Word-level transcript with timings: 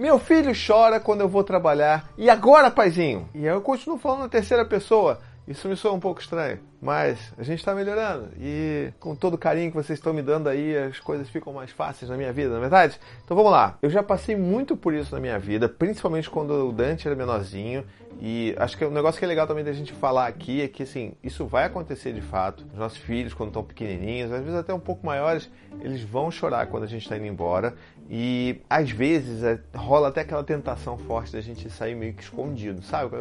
Meu 0.00 0.18
filho 0.18 0.52
chora 0.54 0.98
quando 0.98 1.20
eu 1.20 1.28
vou 1.28 1.44
trabalhar. 1.44 2.08
E 2.16 2.30
agora, 2.30 2.70
paizinho? 2.70 3.28
E 3.34 3.44
eu 3.44 3.60
continuo 3.60 3.98
falando 3.98 4.20
na 4.20 4.28
terceira 4.30 4.64
pessoa. 4.64 5.18
Isso 5.50 5.68
me 5.68 5.74
soa 5.74 5.92
um 5.92 5.98
pouco 5.98 6.20
estranho, 6.20 6.60
mas 6.80 7.34
a 7.36 7.42
gente 7.42 7.58
está 7.58 7.74
melhorando 7.74 8.28
e 8.38 8.92
com 9.00 9.16
todo 9.16 9.34
o 9.34 9.38
carinho 9.38 9.72
que 9.72 9.76
vocês 9.76 9.98
estão 9.98 10.14
me 10.14 10.22
dando 10.22 10.48
aí, 10.48 10.78
as 10.78 11.00
coisas 11.00 11.28
ficam 11.28 11.52
mais 11.52 11.72
fáceis 11.72 12.08
na 12.08 12.16
minha 12.16 12.32
vida, 12.32 12.50
na 12.50 12.58
é 12.58 12.60
verdade? 12.60 13.00
Então 13.24 13.36
vamos 13.36 13.50
lá. 13.50 13.76
Eu 13.82 13.90
já 13.90 14.00
passei 14.00 14.36
muito 14.36 14.76
por 14.76 14.94
isso 14.94 15.12
na 15.12 15.20
minha 15.20 15.40
vida, 15.40 15.68
principalmente 15.68 16.30
quando 16.30 16.68
o 16.68 16.72
Dante 16.72 17.08
era 17.08 17.16
menorzinho 17.16 17.84
e 18.20 18.54
acho 18.58 18.78
que 18.78 18.84
o 18.84 18.88
um 18.90 18.92
negócio 18.92 19.18
que 19.18 19.24
é 19.24 19.28
legal 19.28 19.44
também 19.44 19.64
da 19.64 19.72
gente 19.72 19.92
falar 19.92 20.28
aqui 20.28 20.62
é 20.62 20.68
que 20.68 20.84
assim, 20.84 21.14
isso 21.20 21.44
vai 21.44 21.64
acontecer 21.64 22.12
de 22.12 22.20
fato. 22.20 22.64
Os 22.72 22.78
nossos 22.78 22.98
filhos, 22.98 23.34
quando 23.34 23.48
estão 23.48 23.64
pequenininhos, 23.64 24.30
às 24.30 24.44
vezes 24.44 24.56
até 24.56 24.72
um 24.72 24.78
pouco 24.78 25.04
maiores, 25.04 25.50
eles 25.80 26.00
vão 26.00 26.30
chorar 26.30 26.68
quando 26.68 26.84
a 26.84 26.86
gente 26.86 27.02
está 27.02 27.16
indo 27.16 27.26
embora 27.26 27.74
e 28.08 28.60
às 28.70 28.88
vezes 28.88 29.42
é, 29.42 29.58
rola 29.74 30.08
até 30.10 30.20
aquela 30.20 30.44
tentação 30.44 30.96
forte 30.96 31.32
da 31.32 31.40
gente 31.40 31.68
sair 31.68 31.96
meio 31.96 32.14
que 32.14 32.22
escondido, 32.22 32.82
sabe? 32.82 33.16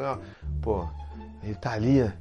Pô, 0.62 0.88
ele 1.44 1.56
tá 1.56 1.72
ali 1.72 2.12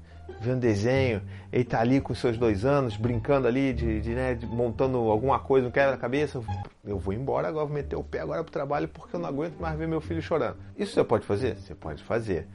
vendo 0.40 0.60
desenho, 0.60 1.22
ele 1.52 1.64
tá 1.64 1.80
ali 1.80 2.00
com 2.00 2.14
seus 2.14 2.36
dois 2.36 2.64
anos, 2.64 2.96
brincando 2.96 3.48
ali, 3.48 3.72
de, 3.72 4.00
de, 4.00 4.10
né, 4.10 4.34
de 4.34 4.46
montando 4.46 4.98
alguma 4.98 5.38
coisa 5.38 5.66
no 5.66 5.72
quebra-cabeça. 5.72 6.40
Eu 6.84 6.98
vou 6.98 7.12
embora 7.12 7.48
agora, 7.48 7.66
vou 7.66 7.74
meter 7.74 7.96
o 7.96 8.04
pé 8.04 8.20
agora 8.20 8.42
pro 8.44 8.52
trabalho 8.52 8.88
porque 8.88 9.16
eu 9.16 9.20
não 9.20 9.28
aguento 9.28 9.58
mais 9.58 9.76
ver 9.78 9.88
meu 9.88 10.00
filho 10.00 10.22
chorando. 10.22 10.56
Isso 10.76 10.92
você 10.92 11.04
pode 11.04 11.24
fazer? 11.26 11.56
Você 11.56 11.74
pode 11.74 12.02
fazer. 12.02 12.46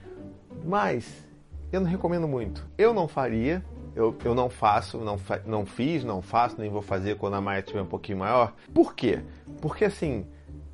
Mas 0.64 1.26
eu 1.72 1.82
não 1.82 1.90
recomendo 1.90 2.28
muito. 2.28 2.66
Eu 2.78 2.94
não 2.94 3.08
faria, 3.08 3.64
eu, 3.96 4.16
eu 4.24 4.34
não 4.34 4.50
faço, 4.50 5.00
não, 5.00 5.20
não 5.46 5.66
fiz, 5.66 6.04
não 6.04 6.22
faço, 6.22 6.56
nem 6.60 6.70
vou 6.70 6.82
fazer 6.82 7.18
quando 7.18 7.36
a 7.36 7.42
Maia 7.42 7.60
estiver 7.60 7.82
um 7.82 7.88
pouquinho 7.88 8.20
maior. 8.20 8.54
Por 8.74 8.96
quê? 8.96 9.22
Porque 9.62 9.86
assim, 9.86 10.26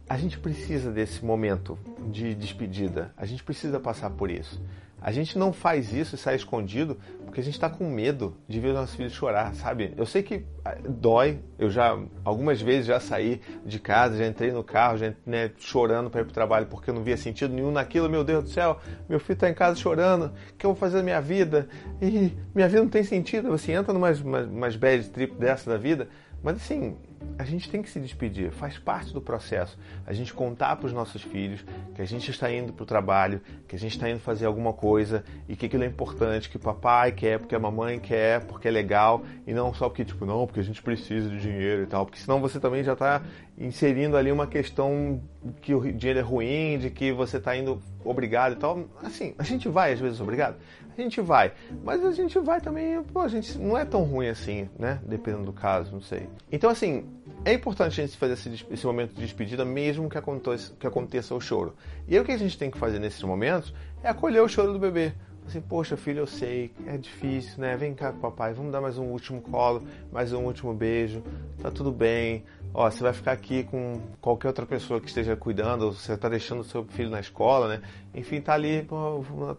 a 0.07 0.17
gente 0.17 0.37
precisa 0.39 0.91
desse 0.91 1.23
momento 1.23 1.77
de 2.07 2.35
despedida. 2.35 3.13
A 3.17 3.25
gente 3.25 3.43
precisa 3.43 3.79
passar 3.79 4.09
por 4.09 4.29
isso. 4.29 4.61
A 5.01 5.11
gente 5.11 5.37
não 5.37 5.53
faz 5.53 5.93
isso 5.93 6.15
e 6.15 6.17
sai 6.17 6.35
escondido 6.35 6.97
porque 7.25 7.41
a 7.41 7.43
gente 7.43 7.53
está 7.53 7.69
com 7.69 7.89
medo 7.89 8.35
de 8.47 8.59
ver 8.59 8.73
nossos 8.73 8.95
filhos 8.95 9.13
chorar, 9.13 9.53
sabe? 9.55 9.93
Eu 9.95 10.05
sei 10.05 10.23
que 10.23 10.45
ah, 10.65 10.75
dói, 10.87 11.39
eu 11.57 11.69
já 11.69 11.97
algumas 12.23 12.61
vezes 12.61 12.87
já 12.87 12.99
saí 12.99 13.39
de 13.65 13.79
casa, 13.79 14.17
já 14.17 14.25
entrei 14.25 14.51
no 14.51 14.63
carro, 14.63 14.97
já 14.97 15.13
né, 15.25 15.51
chorando 15.57 16.09
para 16.09 16.21
ir 16.21 16.23
para 16.23 16.31
o 16.31 16.33
trabalho 16.33 16.65
porque 16.65 16.89
eu 16.89 16.93
não 16.93 17.03
via 17.03 17.17
sentido 17.17 17.53
nenhum 17.53 17.71
naquilo. 17.71 18.09
Meu 18.09 18.23
Deus 18.23 18.45
do 18.45 18.49
céu, 18.49 18.79
meu 19.07 19.19
filho 19.19 19.33
está 19.33 19.49
em 19.49 19.53
casa 19.53 19.79
chorando, 19.79 20.33
o 20.51 20.55
que 20.57 20.65
eu 20.65 20.71
vou 20.71 20.79
fazer 20.79 20.97
na 20.97 21.03
minha 21.03 21.21
vida? 21.21 21.69
E 22.01 22.33
minha 22.53 22.67
vida 22.67 22.81
não 22.81 22.89
tem 22.89 23.03
sentido. 23.03 23.49
Você 23.49 23.71
entra 23.71 23.93
numas 23.93 24.19
umas, 24.19 24.47
umas 24.47 24.75
bad 24.75 25.07
trip 25.09 25.35
dessa 25.35 25.69
da 25.69 25.77
vida, 25.77 26.09
mas 26.41 26.57
assim, 26.57 26.97
a 27.37 27.43
gente 27.43 27.69
tem 27.69 27.81
que 27.81 27.89
se 27.89 27.99
despedir, 27.99 28.51
faz 28.51 28.77
parte 28.77 29.13
do 29.13 29.21
processo. 29.21 29.77
A 30.05 30.13
gente 30.13 30.33
contar 30.33 30.75
para 30.75 30.87
os 30.87 30.93
nossos 30.93 31.21
filhos 31.21 31.63
que 31.95 32.01
a 32.01 32.05
gente 32.05 32.29
está 32.29 32.51
indo 32.51 32.73
para 32.73 32.83
o 32.83 32.85
trabalho, 32.85 33.41
que 33.67 33.75
a 33.75 33.79
gente 33.79 33.93
está 33.93 34.09
indo 34.09 34.19
fazer 34.19 34.45
alguma 34.45 34.73
coisa 34.73 35.23
e 35.47 35.55
que 35.55 35.65
aquilo 35.65 35.83
é 35.83 35.87
importante, 35.87 36.49
que 36.49 36.57
o 36.57 36.59
papai 36.59 37.11
quer, 37.11 37.39
porque 37.39 37.55
a 37.55 37.59
mamãe 37.59 37.99
quer, 37.99 38.45
porque 38.45 38.67
é 38.67 38.71
legal, 38.71 39.23
e 39.47 39.53
não 39.53 39.73
só 39.73 39.87
porque, 39.87 40.03
tipo, 40.03 40.25
não, 40.25 40.45
porque 40.45 40.59
a 40.59 40.63
gente 40.63 40.81
precisa 40.81 41.29
de 41.29 41.39
dinheiro 41.39 41.83
e 41.83 41.85
tal, 41.85 42.05
porque 42.05 42.19
senão 42.19 42.41
você 42.41 42.59
também 42.59 42.83
já 42.83 42.93
está 42.93 43.21
inserindo 43.57 44.15
ali 44.15 44.31
uma 44.31 44.47
questão 44.47 45.21
que 45.61 45.73
o 45.73 45.81
dinheiro 45.93 46.19
é 46.19 46.23
ruim, 46.23 46.77
de 46.77 46.89
que 46.89 47.11
você 47.11 47.37
está 47.37 47.55
indo 47.55 47.81
obrigado 48.03 48.53
e 48.53 48.55
tal. 48.55 48.85
Assim, 49.03 49.33
a 49.37 49.43
gente 49.43 49.67
vai 49.69 49.93
às 49.93 49.99
vezes 49.99 50.19
obrigado, 50.19 50.57
a 50.97 51.01
gente 51.01 51.21
vai, 51.21 51.53
mas 51.83 52.03
a 52.03 52.11
gente 52.11 52.37
vai 52.39 52.59
também, 52.59 53.01
pô, 53.03 53.21
a 53.21 53.27
gente 53.27 53.57
não 53.57 53.77
é 53.77 53.85
tão 53.85 54.03
ruim 54.03 54.27
assim, 54.27 54.69
né? 54.77 54.99
Dependendo 55.05 55.45
do 55.45 55.53
caso, 55.53 55.93
não 55.93 56.01
sei. 56.01 56.27
Então, 56.51 56.69
assim, 56.69 57.08
é 57.45 57.53
importante 57.53 58.01
a 58.01 58.05
gente 58.05 58.17
fazer 58.17 58.33
esse, 58.33 58.65
esse 58.69 58.85
momento 58.85 59.13
de 59.13 59.21
despedida, 59.21 59.63
mesmo 59.63 60.09
que 60.09 60.17
aconteça, 60.17 60.73
que 60.79 60.85
aconteça 60.85 61.33
o 61.33 61.41
choro. 61.41 61.75
E 62.07 62.15
aí 62.15 62.21
o 62.21 62.25
que 62.25 62.31
a 62.31 62.37
gente 62.37 62.57
tem 62.57 62.69
que 62.69 62.77
fazer 62.77 62.99
nesses 62.99 63.23
momentos 63.23 63.73
é 64.03 64.09
acolher 64.09 64.41
o 64.41 64.47
choro 64.47 64.73
do 64.73 64.79
bebê 64.79 65.13
assim, 65.49 65.61
poxa 65.61 65.97
filho, 65.97 66.19
eu 66.19 66.27
sei, 66.27 66.71
é 66.85 66.95
difícil, 66.95 67.59
né? 67.59 67.75
Vem 67.75 67.93
cá 67.93 68.13
papai, 68.13 68.53
vamos 68.53 68.71
dar 68.71 68.79
mais 68.79 68.97
um 68.97 69.05
último 69.05 69.41
colo, 69.41 69.83
mais 70.11 70.31
um 70.31 70.43
último 70.43 70.73
beijo, 70.73 71.23
tá 71.59 71.71
tudo 71.71 71.91
bem, 71.91 72.43
ó, 72.73 72.89
você 72.89 73.03
vai 73.03 73.13
ficar 73.13 73.31
aqui 73.31 73.63
com 73.63 74.01
qualquer 74.21 74.47
outra 74.47 74.65
pessoa 74.65 74.99
que 75.01 75.07
esteja 75.07 75.35
cuidando, 75.35 75.91
você 75.91 76.13
está 76.13 76.29
deixando 76.29 76.61
o 76.61 76.63
seu 76.63 76.83
filho 76.85 77.09
na 77.09 77.19
escola, 77.19 77.67
né? 77.67 77.81
Enfim, 78.13 78.41
tá 78.41 78.53
ali, 78.53 78.87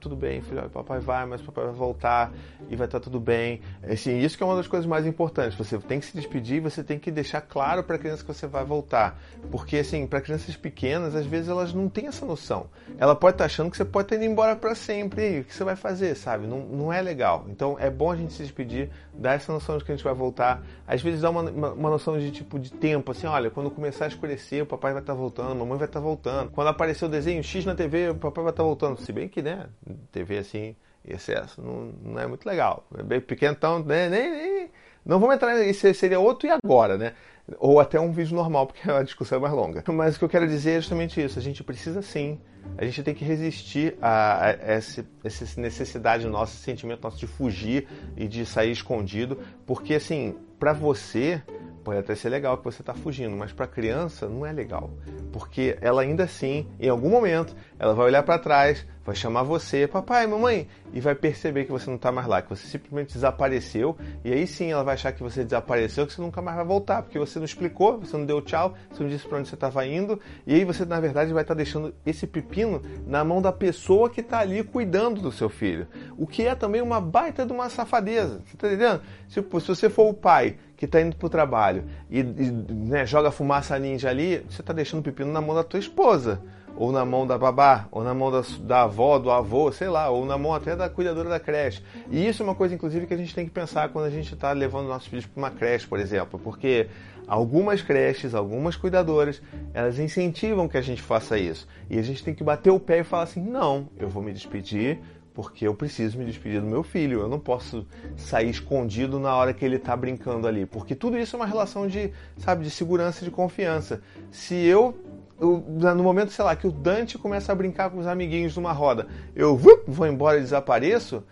tudo 0.01 0.17
bem, 0.17 0.41
filho, 0.41 0.69
papai 0.71 0.99
vai, 0.99 1.25
mas 1.25 1.41
papai 1.41 1.67
vai 1.67 1.75
voltar 1.75 2.33
e 2.69 2.77
vai 2.77 2.87
estar 2.87 2.99
tá 2.99 3.05
tudo 3.05 3.21
bem. 3.21 3.61
Assim, 3.83 4.19
isso 4.19 4.37
que 4.37 4.43
é 4.43 4.47
uma 4.47 4.57
das 4.57 4.67
coisas 4.67 4.87
mais 4.87 5.07
importantes. 5.07 5.57
Você 5.57 5.79
tem 5.79 6.01
que 6.01 6.07
se 6.07 6.17
despedir 6.17 6.61
você 6.61 6.83
tem 6.83 6.99
que 6.99 7.11
deixar 7.11 7.41
claro 7.41 7.83
para 7.83 7.97
a 7.97 7.99
criança 7.99 8.25
que 8.25 8.33
você 8.33 8.47
vai 8.47 8.65
voltar. 8.65 9.21
Porque, 9.51 9.79
assim, 9.79 10.07
para 10.07 10.21
crianças 10.21 10.57
pequenas, 10.57 11.15
às 11.15 11.27
vezes 11.27 11.49
elas 11.49 11.73
não 11.73 11.89
têm 11.89 12.07
essa 12.07 12.25
noção. 12.25 12.67
Ela 12.99 13.15
pode 13.15 13.35
estar 13.35 13.45
tá 13.45 13.47
achando 13.47 13.71
que 13.71 13.77
você 13.77 13.85
pode 13.85 14.07
estar 14.07 14.17
indo 14.17 14.25
embora 14.25 14.55
para 14.57 14.75
sempre. 14.75 15.39
E 15.39 15.41
o 15.41 15.45
que 15.45 15.55
você 15.55 15.65
vai 15.65 15.77
fazer, 15.77 16.15
sabe? 16.15 16.47
Não, 16.47 16.61
não 16.61 16.93
é 16.93 17.01
legal. 17.01 17.47
Então, 17.49 17.77
é 17.79 17.91
bom 17.91 18.11
a 18.11 18.17
gente 18.17 18.33
se 18.33 18.43
despedir, 18.43 18.91
dar 19.15 19.35
essa 19.35 19.53
noção 19.53 19.79
de 19.79 19.85
que 19.85 19.93
a 19.93 19.97
gente 19.97 20.05
vai 20.05 20.15
voltar. 20.15 20.63
Às 20.87 21.03
vezes 21.03 21.21
dá 21.21 21.31
uma, 21.31 21.43
uma, 21.43 21.73
uma 21.73 21.91
noção 21.91 22.19
de 22.19 22.31
tipo 22.31 22.59
de 22.59 22.73
tempo, 22.73 23.00
assim, 23.09 23.27
olha, 23.27 23.51
quando 23.51 23.71
começar 23.71 24.05
a 24.05 24.09
escurecer, 24.09 24.63
o 24.63 24.67
papai 24.67 24.93
vai 24.93 25.03
estar 25.03 25.13
tá 25.13 25.19
voltando, 25.19 25.53
a 25.53 25.55
mamãe 25.55 25.79
vai 25.79 25.89
estar 25.89 26.01
tá 26.01 26.05
voltando. 26.05 26.51
Quando 26.51 26.69
aparecer 26.69 27.05
o 27.05 27.09
desenho 27.09 27.43
X 27.43 27.65
na 27.65 27.75
TV, 27.75 28.11
o 28.11 28.15
papai 28.15 28.45
vai 28.45 28.53
estar 28.53 28.63
tá 28.63 28.67
voltando. 28.67 29.01
Se 29.01 29.13
bem 29.13 29.29
que, 29.29 29.43
né, 29.43 29.69
TV 30.13 30.39
assim, 30.39 30.77
excesso, 31.05 31.61
não, 31.63 31.93
não 32.03 32.21
é 32.21 32.27
muito 32.27 32.47
legal. 32.47 32.85
É 32.97 33.03
bem 33.03 33.21
pequeno, 33.21 33.55
então, 33.57 33.79
né, 33.81 34.09
nem, 34.09 34.31
nem, 34.31 34.71
não 35.05 35.19
vamos 35.19 35.35
entrar, 35.35 35.59
isso 35.67 35.93
seria 35.95 36.21
outro 36.21 36.47
e 36.47 36.51
agora, 36.51 36.99
né? 36.99 37.15
Ou 37.59 37.81
até 37.81 37.99
um 37.99 38.13
vídeo 38.13 38.37
normal, 38.37 38.67
porque 38.67 38.89
a 38.89 39.03
discussão 39.03 39.39
é 39.39 39.41
mais 39.41 39.55
longa. 39.55 39.83
Mas 39.93 40.15
o 40.15 40.19
que 40.19 40.25
eu 40.25 40.29
quero 40.29 40.47
dizer 40.47 40.73
é 40.73 40.81
justamente 40.81 41.21
isso. 41.21 41.39
A 41.39 41.43
gente 41.43 41.65
precisa 41.65 42.01
sim, 42.01 42.39
a 42.79 42.85
gente 42.85 43.03
tem 43.03 43.15
que 43.15 43.25
resistir 43.25 43.97
a, 44.01 44.47
a 44.47 44.51
essa, 44.51 45.05
essa 45.25 45.61
necessidade 45.61 46.27
nossa, 46.27 46.55
esse 46.55 46.63
sentimento 46.63 47.03
nosso 47.03 47.19
de 47.19 47.27
fugir 47.27 47.89
e 48.17 48.29
de 48.29 48.47
sair 48.47 48.71
escondido, 48.71 49.39
porque 49.67 49.95
assim, 49.95 50.37
para 50.59 50.73
você, 50.73 51.43
Pode 51.83 51.99
até 51.99 52.15
ser 52.15 52.29
legal 52.29 52.59
que 52.59 52.65
você 52.65 52.83
está 52.83 52.93
fugindo, 52.93 53.35
mas 53.37 53.53
para 53.53 53.65
a 53.65 53.69
criança 53.69 54.29
não 54.29 54.45
é 54.45 54.53
legal, 54.53 54.91
porque 55.33 55.79
ela 55.81 56.03
ainda 56.03 56.25
assim, 56.25 56.67
em 56.79 56.89
algum 56.89 57.09
momento, 57.09 57.55
ela 57.79 57.95
vai 57.95 58.07
olhar 58.07 58.23
para 58.23 58.39
trás, 58.39 58.87
vai 59.05 59.15
chamar 59.15 59.43
você, 59.43 59.87
papai, 59.87 60.27
mamãe, 60.27 60.69
e 60.93 61.01
vai 61.01 61.15
perceber 61.15 61.65
que 61.65 61.73
você 61.73 61.89
não 61.89 61.97
está 61.97 62.13
mais 62.13 62.27
lá, 62.27 62.43
que 62.43 62.51
você 62.51 62.67
simplesmente 62.67 63.15
desapareceu, 63.15 63.97
e 64.25 64.33
aí 64.33 64.47
sim 64.47 64.71
ela 64.71 64.85
vai 64.85 64.95
achar 64.95 65.13
que 65.13 65.23
você 65.23 65.43
desapareceu, 65.43 66.07
que 66.07 66.13
você 66.13 66.21
nunca 66.21 66.43
mais 66.43 66.57
vai 66.57 66.67
voltar, 66.67 67.03
porque 67.03 67.19
você 67.19 67.39
não 67.39 67.47
explicou, 67.47 67.99
você 67.99 68.17
não 68.17 68.27
deu 68.27 68.43
tchau, 68.43 68.75
você 68.91 69.03
não 69.03 69.11
disse 69.11 69.27
para 69.27 69.39
onde 69.39 69.49
você 69.49 69.55
estava 69.55 69.87
indo, 69.87 70.21
e 70.47 70.55
aí 70.55 70.65
você 70.65 70.85
na 70.85 71.01
verdade 71.01 71.33
vai 71.33 71.43
estar 71.43 71.55
tá 71.55 71.59
deixando 71.59 71.95
esse 72.05 72.27
pepino 72.27 72.83
na 73.07 73.25
mão 73.25 73.41
da 73.41 73.53
pessoa 73.53 74.11
que 74.11 74.21
está 74.21 74.41
ali 74.41 74.63
cuidando 74.63 75.21
do 75.21 75.33
seu 75.33 75.49
filho, 75.49 75.87
o 76.19 76.27
que 76.27 76.47
é 76.47 76.55
também 76.55 76.83
uma 76.83 77.01
baita 77.01 77.47
de 77.47 77.53
uma 77.53 77.69
safadeza, 77.69 78.43
você 78.45 78.55
está 78.55 78.69
entendendo? 78.69 79.03
Se 79.29 79.41
você 79.41 79.89
for 79.89 80.09
o 80.09 80.15
pai 80.15 80.57
que 80.77 80.87
está 80.87 81.01
indo 81.01 81.15
para 81.15 81.27
o 81.27 81.31
trabalho 81.31 81.85
e, 82.11 82.21
e 82.21 82.23
né, 82.23 83.05
joga 83.05 83.31
fumaça 83.31 83.79
ninja 83.79 84.09
ali, 84.09 84.39
você 84.49 84.63
está 84.63 84.73
deixando 84.73 85.01
o 85.01 85.03
pepino 85.03 85.31
na 85.31 85.41
mão 85.41 85.55
da 85.55 85.63
tua 85.63 85.79
esposa, 85.79 86.41
ou 86.81 86.91
na 86.91 87.05
mão 87.05 87.27
da 87.27 87.37
babá, 87.37 87.87
ou 87.93 88.03
na 88.03 88.15
mão 88.15 88.31
da, 88.33 88.43
da 88.61 88.83
avó, 88.85 89.19
do 89.19 89.31
avô, 89.31 89.71
sei 89.71 89.89
lá, 89.89 90.09
ou 90.09 90.25
na 90.25 90.39
mão 90.39 90.55
até 90.55 90.75
da 90.75 90.89
cuidadora 90.89 91.29
da 91.29 91.39
creche. 91.39 91.83
E 92.11 92.27
isso 92.27 92.43
é 92.43 92.45
uma 92.45 92.55
coisa, 92.55 92.75
inclusive, 92.75 93.07
que 93.07 93.13
a 93.13 93.19
gente 93.19 93.35
tem 93.35 93.45
que 93.45 93.51
pensar 93.51 93.91
quando 93.91 94.07
a 94.07 94.11
gente 94.11 94.33
está 94.33 94.51
levando 94.53 94.89
nossos 94.89 95.07
filhos 95.07 95.27
para 95.27 95.39
uma 95.39 95.51
creche, 95.51 95.87
por 95.87 96.01
exemplo, 96.01 96.41
porque 96.43 96.89
algumas 97.29 97.83
creches, 97.83 98.35
algumas 98.35 98.77
cuidadoras, 98.77 99.43
elas 99.75 99.99
incentivam 99.99 100.67
que 100.67 100.79
a 100.79 100.81
gente 100.81 101.03
faça 101.03 101.37
isso. 101.37 101.69
E 101.91 101.99
a 101.99 102.03
gente 102.03 102.25
tem 102.25 102.35
que 102.35 102.43
bater 102.43 102.71
o 102.71 102.81
pé 102.81 103.01
e 103.01 103.05
falar 103.05 103.25
assim: 103.25 103.43
não, 103.43 103.87
eu 103.99 104.09
vou 104.09 104.23
me 104.23 104.33
despedir 104.33 105.01
porque 105.35 105.67
eu 105.67 105.75
preciso 105.75 106.19
me 106.19 106.25
despedir 106.25 106.61
do 106.61 106.67
meu 106.67 106.83
filho. 106.83 107.21
Eu 107.21 107.29
não 107.29 107.39
posso 107.39 107.87
sair 108.17 108.49
escondido 108.49 109.21
na 109.21 109.35
hora 109.35 109.53
que 109.53 109.65
ele 109.65 109.77
está 109.77 109.97
brincando 109.97 110.47
ali, 110.47 110.67
porque 110.67 110.95
tudo 110.95 111.19
isso 111.19 111.37
é 111.37 111.39
uma 111.39 111.47
relação 111.47 111.87
de, 111.87 112.11
sabe, 112.39 112.65
de 112.65 112.71
segurança 112.71 113.23
e 113.23 113.25
de 113.27 113.31
confiança. 113.31 114.01
Se 114.31 114.55
eu, 114.55 114.99
no 115.41 116.03
momento, 116.03 116.33
sei 116.33 116.45
lá, 116.45 116.55
que 116.55 116.67
o 116.67 116.73
Dante 116.73 117.17
começa 117.17 117.51
a 117.51 117.55
brincar 117.55 117.91
com 117.91 117.99
os 117.99 118.07
amiguinhos 118.07 118.55
numa 118.57 118.73
roda, 118.73 119.07
eu 119.35 119.57
vou 119.57 120.07
embora 120.07 120.39
e 120.39 120.43
desapareço, 120.43 121.25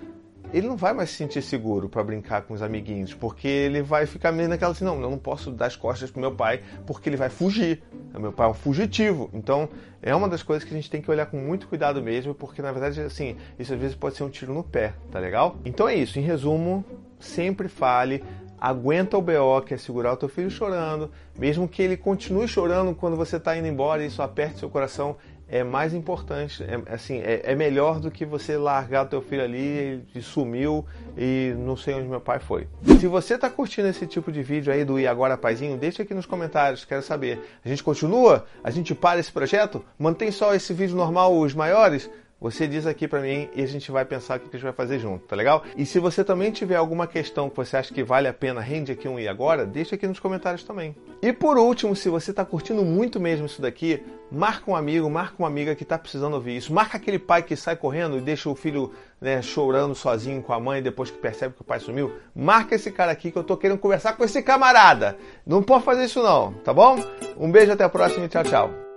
ele 0.52 0.66
não 0.66 0.76
vai 0.76 0.94
mais 0.94 1.10
se 1.10 1.16
sentir 1.16 1.43
seguro 1.43 1.88
para 1.88 2.02
brincar 2.02 2.43
com 2.43 2.55
os 2.55 2.62
amiguinhos, 2.62 3.12
porque 3.12 3.46
ele 3.46 3.82
vai 3.82 4.06
ficar 4.06 4.32
meio 4.32 4.49
naquela 4.49 4.72
assim, 4.72 4.84
não, 4.84 5.00
eu 5.00 5.10
não 5.10 5.19
posso 5.19 5.50
dar 5.50 5.66
as 5.66 5.76
costas 5.76 6.10
pro 6.10 6.20
meu 6.20 6.34
pai, 6.34 6.62
porque 6.87 7.08
ele 7.08 7.16
vai 7.16 7.28
fugir. 7.28 7.82
Meu 8.19 8.32
pai 8.32 8.46
é 8.46 8.50
um 8.50 8.55
fugitivo. 8.55 9.28
Então, 9.34 9.69
é 10.00 10.14
uma 10.14 10.26
das 10.28 10.43
coisas 10.43 10.64
que 10.64 10.72
a 10.72 10.76
gente 10.76 10.90
tem 10.90 11.02
que 11.02 11.11
olhar 11.11 11.26
com 11.26 11.37
muito 11.37 11.69
cuidado 11.69 12.02
mesmo, 12.02 12.34
porque 12.34 12.62
na 12.62 12.72
verdade, 12.72 13.00
assim, 13.02 13.37
isso 13.58 13.75
às 13.75 13.78
vezes 13.78 13.94
pode 13.94 14.16
ser 14.16 14.25
um 14.25 14.31
tiro 14.31 14.54
no 14.54 14.64
pé, 14.64 14.94
tá 15.11 15.19
legal? 15.19 15.56
Então 15.64 15.87
é 15.87 15.94
isso, 15.94 16.19
em 16.19 16.22
resumo, 16.22 16.84
sempre 17.19 17.69
fale 17.69 18.25
aguenta 18.60 19.16
o 19.16 19.22
BO, 19.22 19.62
que 19.64 19.75
é 19.75 19.76
segurar 19.76 20.12
o 20.12 20.16
teu 20.16 20.28
filho 20.28 20.50
chorando, 20.50 21.10
mesmo 21.38 21.69
que 21.69 21.82
ele 21.82 21.96
continue 21.96 22.49
chorando 22.49 22.94
quando 22.94 23.16
você 23.16 23.37
está 23.37 23.56
indo 23.56 23.66
embora 23.66 24.02
e 24.02 24.06
isso 24.06 24.22
aperte 24.22 24.58
seu 24.58 24.69
coração, 24.69 25.16
é 25.50 25.64
mais 25.64 25.94
importante, 25.94 26.62
é, 26.62 26.93
assim, 26.93 27.20
é, 27.20 27.40
é, 27.44 27.55
melhor 27.55 27.99
do 27.99 28.10
que 28.10 28.26
você 28.26 28.58
largar 28.58 29.06
o 29.06 29.08
teu 29.08 29.22
filho 29.22 29.43
ali 29.43 30.05
e 30.14 30.20
sumiu 30.20 30.84
e 31.16 31.55
não 31.58 31.75
sei 31.75 31.94
onde 31.94 32.06
meu 32.06 32.20
pai 32.20 32.38
foi. 32.38 32.69
Se 33.00 33.06
você 33.06 33.34
está 33.34 33.49
curtindo 33.49 33.88
esse 33.88 34.06
tipo 34.06 34.31
de 34.31 34.43
vídeo 34.43 34.70
aí 34.70 34.84
do 34.84 35.00
E 35.00 35.06
Agora 35.06 35.38
Paizinho, 35.38 35.78
deixa 35.78 36.02
aqui 36.02 36.12
nos 36.12 36.26
comentários, 36.26 36.84
quero 36.84 37.02
saber. 37.02 37.40
A 37.64 37.69
gente 37.69 37.82
continua? 37.82 38.44
A 38.62 38.70
gente 38.70 38.94
para 38.94 39.19
esse 39.19 39.32
projeto? 39.32 39.82
Mantém 39.99 40.31
só 40.31 40.54
esse 40.54 40.75
vídeo 40.75 40.94
normal, 40.94 41.34
os 41.34 41.54
maiores? 41.54 42.11
Você 42.40 42.69
diz 42.69 42.87
aqui 42.87 43.08
para 43.08 43.20
mim 43.20 43.49
e 43.52 43.62
a 43.62 43.67
gente 43.67 43.90
vai 43.90 44.05
pensar 44.05 44.37
o 44.37 44.40
que 44.40 44.46
a 44.49 44.52
gente 44.52 44.62
vai 44.62 44.73
fazer 44.73 45.00
junto, 45.00 45.26
tá 45.26 45.35
legal? 45.35 45.64
E 45.76 45.85
se 45.85 45.99
você 45.99 46.23
também 46.23 46.52
tiver 46.52 46.76
alguma 46.76 47.05
questão 47.05 47.50
que 47.50 47.56
você 47.56 47.76
acha 47.76 47.93
que 47.93 48.05
vale 48.05 48.29
a 48.29 48.32
pena, 48.32 48.61
rende 48.61 48.93
aqui 48.93 49.08
um 49.08 49.19
e 49.19 49.26
agora, 49.26 49.67
deixa 49.67 49.96
aqui 49.96 50.06
nos 50.06 50.20
comentários 50.20 50.62
também. 50.62 50.94
E 51.20 51.32
por 51.32 51.58
último, 51.58 51.96
se 51.96 52.08
você 52.08 52.31
está 52.31 52.44
curtindo 52.44 52.85
muito 52.85 53.19
mesmo 53.19 53.46
isso 53.46 53.61
daqui, 53.61 54.05
marca 54.31 54.70
um 54.70 54.76
amigo, 54.76 55.11
marca 55.11 55.35
uma 55.37 55.49
amiga 55.49 55.75
que 55.75 55.82
está 55.82 55.99
precisando 55.99 56.35
ouvir 56.35 56.56
isso. 56.56 56.73
Marca 56.73 56.96
aquele 56.96 57.19
pai 57.19 57.43
que 57.43 57.56
sai 57.56 57.75
correndo 57.75 58.17
e 58.17 58.20
deixa 58.20 58.49
o 58.49 58.55
filho 58.55 58.93
né, 59.20 59.43
chorando 59.43 59.96
sozinho 59.96 60.40
com 60.40 60.52
a 60.52 60.61
mãe 60.61 60.81
depois 60.81 61.11
que 61.11 61.19
percebe 61.19 61.56
que 61.56 61.62
o 61.62 61.64
pai 61.64 61.81
sumiu. 61.81 62.12
Marca 62.32 62.76
esse 62.76 62.93
cara 62.93 63.11
aqui 63.11 63.32
que 63.32 63.38
eu 63.38 63.43
tô 63.43 63.56
querendo 63.56 63.79
conversar 63.79 64.12
com 64.17 64.23
esse 64.23 64.40
camarada. 64.43 65.19
Não 65.44 65.61
pode 65.61 65.85
fazer 65.85 66.05
isso 66.05 66.23
não, 66.23 66.52
tá 66.52 66.73
bom? 66.73 67.02
Um 67.37 67.50
beijo, 67.50 67.73
até 67.73 67.82
a 67.82 67.88
próxima 67.88 68.26
e 68.26 68.29
tchau, 68.29 68.44
tchau. 68.44 68.88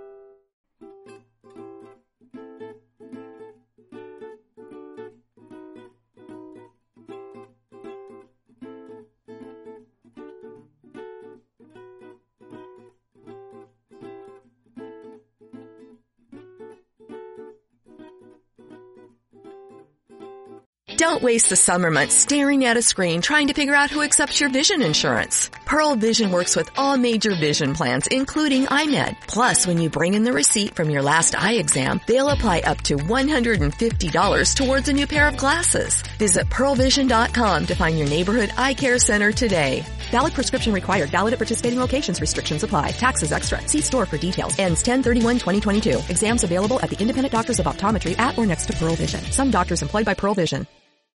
Don't 21.02 21.20
waste 21.20 21.48
the 21.48 21.56
summer 21.56 21.90
months 21.90 22.14
staring 22.14 22.64
at 22.64 22.76
a 22.76 22.80
screen 22.80 23.22
trying 23.22 23.48
to 23.48 23.54
figure 23.54 23.74
out 23.74 23.90
who 23.90 24.02
accepts 24.02 24.38
your 24.40 24.50
vision 24.50 24.82
insurance. 24.82 25.50
Pearl 25.64 25.96
Vision 25.96 26.30
works 26.30 26.54
with 26.54 26.70
all 26.76 26.96
major 26.96 27.34
vision 27.34 27.74
plans, 27.74 28.06
including 28.06 28.66
iMed. 28.66 29.16
Plus, 29.26 29.66
when 29.66 29.78
you 29.78 29.90
bring 29.90 30.14
in 30.14 30.22
the 30.22 30.32
receipt 30.32 30.76
from 30.76 30.90
your 30.90 31.02
last 31.02 31.34
eye 31.34 31.54
exam, 31.54 32.00
they'll 32.06 32.28
apply 32.28 32.60
up 32.60 32.80
to 32.82 32.94
$150 32.94 34.54
towards 34.54 34.88
a 34.88 34.92
new 34.92 35.08
pair 35.08 35.26
of 35.26 35.36
glasses. 35.36 36.04
Visit 36.18 36.46
pearlvision.com 36.46 37.66
to 37.66 37.74
find 37.74 37.98
your 37.98 38.08
neighborhood 38.08 38.52
eye 38.56 38.74
care 38.74 38.98
center 38.98 39.32
today. 39.32 39.84
Valid 40.12 40.34
prescription 40.34 40.72
required. 40.72 41.10
Valid 41.10 41.32
at 41.32 41.40
participating 41.40 41.80
locations. 41.80 42.20
Restrictions 42.20 42.62
apply. 42.62 42.92
Taxes 42.92 43.32
extra. 43.32 43.60
See 43.66 43.80
store 43.80 44.06
for 44.06 44.18
details. 44.18 44.56
Ends 44.56 44.84
1031-2022. 44.84 46.10
Exams 46.10 46.44
available 46.44 46.78
at 46.78 46.90
the 46.90 47.00
independent 47.00 47.32
doctors 47.32 47.58
of 47.58 47.66
optometry 47.66 48.16
at 48.20 48.38
or 48.38 48.46
next 48.46 48.66
to 48.66 48.72
Pearl 48.74 48.94
Vision. 48.94 49.20
Some 49.32 49.50
doctors 49.50 49.82
employed 49.82 50.04
by 50.04 50.14
Pearl 50.14 50.34
Vision. 50.34 50.64